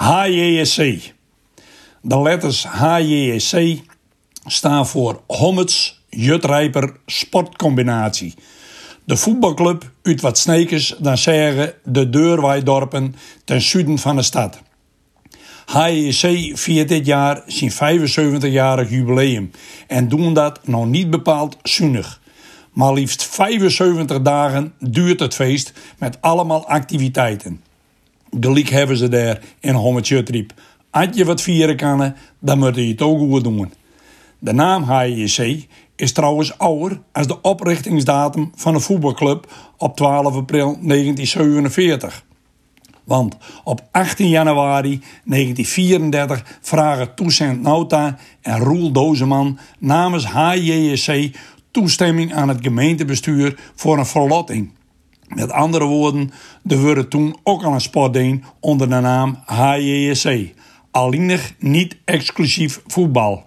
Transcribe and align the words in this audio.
HJSC. 0.00 1.12
De 2.02 2.22
letters 2.22 2.64
HJSC 2.64 3.78
staan 4.44 4.86
voor 4.86 5.22
Hommets 5.26 6.02
Jutrijper 6.08 6.96
Sportcombinatie. 7.06 8.34
De 9.04 9.16
voetbalclub 9.16 9.90
uit 10.02 10.20
wat 10.20 10.38
Snekers 10.38 10.94
dan 10.98 11.18
zeggen 11.18 11.74
de 11.84 12.10
Deurwaaidorpen 12.10 13.14
ten 13.44 13.60
zuiden 13.60 13.98
van 13.98 14.16
de 14.16 14.22
stad. 14.22 14.60
HJC 15.66 16.50
viert 16.58 16.88
dit 16.88 17.06
jaar 17.06 17.42
zijn 17.46 17.72
75-jarig 17.72 18.90
jubileum 18.90 19.50
en 19.86 20.08
doen 20.08 20.34
dat 20.34 20.66
nog 20.66 20.86
niet 20.86 21.10
bepaald 21.10 21.56
zuinig. 21.62 22.20
Maar 22.72 22.92
liefst 22.92 23.24
75 23.24 24.22
dagen 24.22 24.74
duurt 24.78 25.20
het 25.20 25.34
feest 25.34 25.72
met 25.98 26.20
allemaal 26.20 26.66
activiteiten. 26.66 27.68
Gelijk 28.40 28.68
hebben 28.68 28.96
ze 28.96 29.08
daar 29.08 29.40
in 29.60 29.74
Hommetjutriep. 29.74 30.52
Als 30.90 31.08
je 31.12 31.24
wat 31.24 31.42
vieren 31.42 31.76
kan, 31.76 32.14
dan 32.38 32.58
moet 32.58 32.76
je 32.76 32.82
het 32.82 33.02
ook 33.02 33.18
goed 33.18 33.44
doen. 33.44 33.72
De 34.38 34.52
naam 34.52 34.82
HJC 34.82 35.66
is 35.96 36.12
trouwens 36.12 36.58
ouder 36.58 37.00
als 37.12 37.26
de 37.26 37.40
oprichtingsdatum 37.40 38.50
van 38.54 38.72
de 38.72 38.80
voetbalclub 38.80 39.52
op 39.76 39.96
12 39.96 40.34
april 40.34 40.78
1947. 40.82 42.24
Want 43.04 43.36
op 43.64 43.80
18 43.90 44.28
januari 44.28 45.00
1934 45.24 46.58
vragen 46.60 47.14
Toussaint 47.14 47.62
Nauta 47.62 48.18
en 48.40 48.58
Roel 48.58 48.92
Dozeman 48.92 49.58
namens 49.78 50.26
HJSC 50.26 51.30
toestemming 51.70 52.34
aan 52.34 52.48
het 52.48 52.58
gemeentebestuur 52.62 53.58
voor 53.74 53.98
een 53.98 54.06
verlotting. 54.06 54.70
Met 55.34 55.52
andere 55.52 55.84
woorden, 55.84 56.30
er 56.66 56.82
werd 56.82 57.10
toen 57.10 57.36
ook 57.42 57.62
al 57.62 57.72
een 57.72 57.80
sportdeen 57.80 58.44
onder 58.60 58.88
de 58.88 59.00
naam 59.00 59.38
HJSC. 59.46 60.28
Alleenig 60.90 61.54
niet 61.58 61.96
exclusief 62.04 62.80
voetbal. 62.86 63.44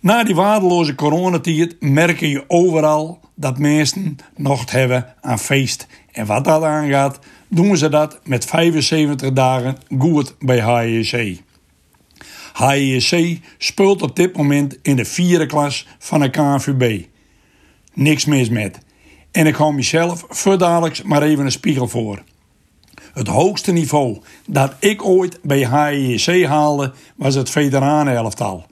Na 0.00 0.24
die 0.24 0.34
waardeloze 0.34 0.94
coronatijd 0.94 1.76
merken 1.80 2.28
je 2.28 2.44
overal 2.48 3.20
dat 3.34 3.58
mensen 3.58 4.16
nog 4.36 4.70
hebben 4.70 5.14
aan 5.20 5.38
feest. 5.38 5.86
En 6.12 6.26
wat 6.26 6.44
dat 6.44 6.62
aangaat, 6.62 7.18
doen 7.48 7.76
ze 7.76 7.88
dat 7.88 8.20
met 8.24 8.44
75 8.44 9.32
dagen 9.32 9.76
goed 9.98 10.34
bij 10.38 10.60
HJC. 10.60 11.40
HJC 12.52 13.38
speelt 13.58 14.02
op 14.02 14.16
dit 14.16 14.36
moment 14.36 14.78
in 14.82 14.96
de 14.96 15.04
vierde 15.04 15.46
klas 15.46 15.86
van 15.98 16.20
de 16.20 16.30
KNVB. 16.30 17.04
Niks 17.94 18.24
mis 18.24 18.48
met. 18.48 18.78
En 19.36 19.46
ik 19.46 19.54
hou 19.54 19.74
mezelf 19.74 20.24
voor 20.28 20.58
maar 21.04 21.22
even 21.22 21.44
een 21.44 21.52
spiegel 21.52 21.88
voor. 21.88 22.22
Het 23.12 23.28
hoogste 23.28 23.72
niveau 23.72 24.18
dat 24.46 24.74
ik 24.78 25.04
ooit 25.04 25.38
bij 25.42 25.62
HJC 25.62 26.44
haalde 26.44 26.92
was 27.16 27.34
het 27.34 27.50
veteranenelftal. 27.50 28.66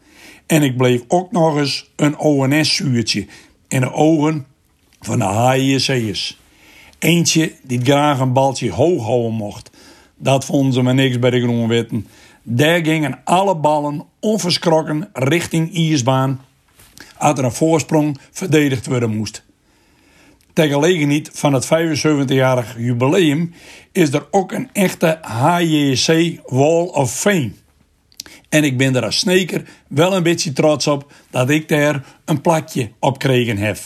En 0.46 0.62
ik 0.62 0.76
bleef 0.76 1.02
ook 1.08 1.32
nog 1.32 1.56
eens 1.56 1.90
een 1.96 2.18
ONS-zuurtje 2.18 3.26
in 3.68 3.80
de 3.80 3.92
ogen 3.92 4.46
van 5.00 5.18
de 5.18 5.24
HJC'ers. 5.24 6.38
Eentje 6.98 7.52
die 7.62 7.80
graag 7.80 8.20
een 8.20 8.32
baltje 8.32 8.70
hoog 8.70 9.02
houden 9.02 9.32
mocht. 9.32 9.70
Dat 10.16 10.44
vonden 10.44 10.72
ze 10.72 10.82
maar 10.82 10.94
niks 10.94 11.18
bij 11.18 11.30
de 11.30 11.40
Groenwitten. 11.40 12.06
Daar 12.42 12.84
gingen 12.84 13.20
alle 13.24 13.56
ballen 13.56 14.04
onverschrokken 14.20 15.08
richting 15.12 15.72
Iersbaan. 15.72 16.40
Als 17.18 17.38
er 17.38 17.44
een 17.44 17.52
voorsprong 17.52 18.18
verdedigd 18.30 18.86
worden 18.86 19.16
moest. 19.16 19.43
Ter 20.54 20.68
gelegenheid 20.68 21.30
van 21.32 21.52
het 21.52 21.66
75-jarig 21.66 22.76
jubileum 22.78 23.54
is 23.92 24.12
er 24.12 24.26
ook 24.30 24.52
een 24.52 24.68
echte 24.72 25.18
HJC 25.22 26.40
Wall 26.46 26.86
of 26.86 27.14
Fame. 27.14 27.52
En 28.48 28.64
ik 28.64 28.76
ben 28.76 28.96
er 28.96 29.04
als 29.04 29.18
sneker 29.18 29.68
wel 29.88 30.16
een 30.16 30.22
beetje 30.22 30.52
trots 30.52 30.86
op 30.86 31.12
dat 31.30 31.50
ik 31.50 31.68
daar 31.68 32.04
een 32.24 32.40
plakje 32.40 32.90
op 32.98 33.18
kregen 33.18 33.56
heb. 33.56 33.78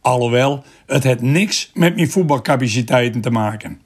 Alhoewel, 0.00 0.64
het 0.86 1.04
heeft 1.04 1.20
niks 1.20 1.70
met 1.74 1.94
mijn 1.94 2.10
voetbalcapaciteiten 2.10 3.20
te 3.20 3.30
maken. 3.30 3.80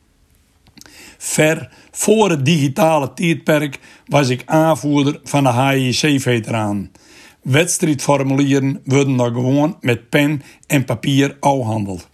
Ver 1.18 1.70
voor 1.90 2.30
het 2.30 2.44
digitale 2.44 3.12
tijdperk 3.12 3.78
was 4.06 4.28
ik 4.28 4.42
aanvoerder 4.46 5.20
van 5.24 5.42
de 5.42 5.48
HJC-veteraan. 5.48 6.90
Wedstrijdformulieren 7.42 8.80
worden 8.84 9.14
nog 9.14 9.26
gewoon 9.26 9.76
met 9.80 10.08
pen 10.08 10.42
en 10.66 10.84
papier 10.84 11.36
afhandeld. 11.40 12.09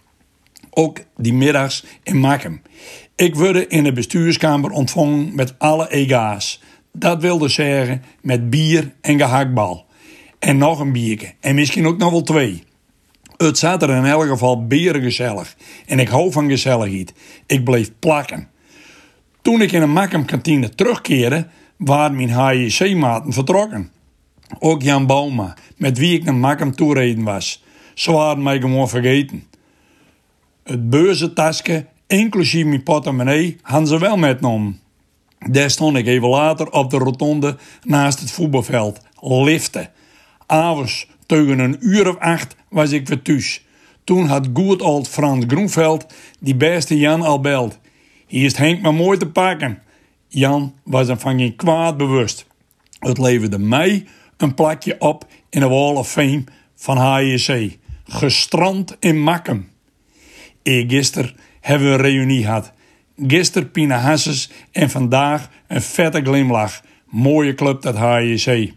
Ook 0.79 0.99
die 1.15 1.33
middags 1.33 1.85
in 2.03 2.17
Makkem. 2.17 2.61
Ik 3.15 3.35
werd 3.35 3.71
in 3.71 3.83
de 3.83 3.91
bestuurskamer 3.91 4.71
ontvangen 4.71 5.35
met 5.35 5.59
alle 5.59 5.89
EGA's. 5.91 6.61
Dat 6.93 7.21
wilde 7.21 7.47
zeggen 7.47 8.03
met 8.21 8.49
bier 8.49 8.93
en 9.01 9.17
gehaktbal. 9.17 9.85
En 10.39 10.57
nog 10.57 10.79
een 10.79 10.91
biertje. 10.91 11.33
En 11.39 11.55
misschien 11.55 11.87
ook 11.87 11.97
nog 11.97 12.11
wel 12.11 12.21
twee. 12.21 12.63
Het 13.37 13.57
zat 13.57 13.83
er 13.83 13.89
in 13.89 14.05
elk 14.05 14.27
geval 14.27 14.65
gezellig. 14.69 15.55
En 15.85 15.99
ik 15.99 16.07
hou 16.07 16.31
van 16.31 16.49
gezelligheid. 16.49 17.13
Ik 17.45 17.63
bleef 17.63 17.91
plakken. 17.99 18.47
Toen 19.41 19.61
ik 19.61 19.71
in 19.71 19.81
een 19.81 19.91
Makkem-kantine 19.91 20.69
terugkeerde, 20.69 21.47
waren 21.77 22.15
mijn 22.15 22.29
HJC-maten 22.29 23.33
vertrokken. 23.33 23.91
Ook 24.59 24.81
Jan 24.81 25.05
Bauma, 25.05 25.55
met 25.77 25.97
wie 25.97 26.13
ik 26.13 26.23
naar 26.23 26.35
Makkem 26.35 26.75
toereden 26.75 27.23
was. 27.23 27.63
Ze 27.93 28.11
waren 28.11 28.43
mij 28.43 28.59
gewoon 28.59 28.89
vergeten. 28.89 29.43
Het 30.67 30.89
beurzentasje, 30.89 31.85
inclusief 32.07 32.65
mijn 32.65 32.83
portemonnee, 32.83 33.57
hadden 33.61 33.87
ze 33.87 33.99
wel 33.99 34.17
metgenomen. 34.17 34.79
Daar 35.39 35.69
stond 35.69 35.97
ik 35.97 36.07
even 36.07 36.27
later 36.27 36.71
op 36.71 36.89
de 36.89 36.97
rotonde 36.97 37.57
naast 37.83 38.19
het 38.19 38.31
voetbalveld. 38.31 38.99
Liften. 39.21 39.89
Avonds, 40.45 41.07
tegen 41.25 41.59
een 41.59 41.77
uur 41.79 42.09
of 42.09 42.17
acht, 42.17 42.55
was 42.69 42.91
ik 42.91 43.07
weer 43.07 43.21
thuis. 43.21 43.65
Toen 44.03 44.25
had 44.25 44.49
goed 44.53 44.81
oud 44.81 45.07
Frans 45.07 45.45
Groenveld 45.47 46.05
die 46.39 46.55
beste 46.55 46.97
Jan 46.97 47.21
al 47.21 47.39
beld. 47.39 47.79
Hier 48.25 48.45
is 48.45 48.57
Henk 48.57 48.81
maar 48.81 48.93
mooi 48.93 49.17
te 49.17 49.27
pakken. 49.27 49.81
Jan 50.27 50.73
was 50.83 51.07
er 51.07 51.19
van 51.19 51.37
geen 51.37 51.55
kwaad 51.55 51.97
bewust. 51.97 52.45
Het 52.99 53.17
leverde 53.17 53.59
mij 53.59 54.05
een 54.37 54.53
plakje 54.53 54.95
op 54.99 55.25
in 55.49 55.59
de 55.59 55.67
Wall 55.67 55.95
of 55.95 56.11
Fame 56.11 56.43
van 56.75 56.97
HJC. 56.97 57.77
Gestrand 58.05 58.95
in 58.99 59.21
Makkem. 59.21 59.75
Eergisteren 60.67 61.35
hebben 61.61 61.87
we 61.87 61.93
een 61.93 62.01
reunie 62.01 62.43
gehad. 62.43 62.71
Gisteren 63.27 63.71
Pina 63.71 63.97
Hasses 63.97 64.49
en 64.71 64.89
vandaag 64.89 65.49
een 65.67 65.81
vette 65.81 66.21
glimlach. 66.21 66.81
Mooie 67.09 67.53
club 67.53 67.81
dat 67.81 67.95
HJC. 67.95 68.73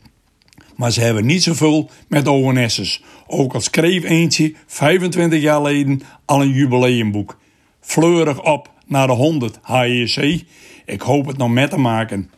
Maar 0.76 0.90
ze 0.90 1.00
hebben 1.00 1.26
niet 1.26 1.42
zoveel 1.42 1.90
met 2.08 2.26
ONS'ers. 2.26 3.02
Ook 3.26 3.54
al 3.54 3.60
schreef 3.60 4.04
eentje 4.04 4.54
25 4.66 5.40
jaar 5.40 5.56
geleden 5.56 6.02
al 6.24 6.42
een 6.42 6.52
jubileumboek. 6.52 7.38
Fleurig 7.80 8.42
op 8.42 8.70
naar 8.86 9.06
de 9.06 9.12
100 9.12 9.58
HJC. 9.62 10.42
Ik 10.84 11.00
hoop 11.00 11.26
het 11.26 11.36
nog 11.36 11.50
met 11.50 11.70
te 11.70 11.78
maken. 11.78 12.30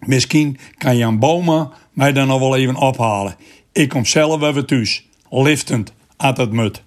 Misschien 0.00 0.58
kan 0.78 0.96
Jan 0.96 1.18
Boma 1.18 1.70
mij 1.92 2.12
dan 2.12 2.26
nog 2.26 2.38
wel 2.38 2.56
even 2.56 2.76
ophalen. 2.76 3.36
Ik 3.72 3.88
kom 3.88 4.04
zelf 4.04 4.42
even 4.42 4.66
thuis. 4.66 5.08
Liftend 5.30 5.92
uit 6.16 6.36
het 6.36 6.52
mut. 6.52 6.82